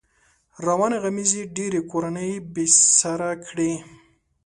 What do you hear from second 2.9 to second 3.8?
سره کړې.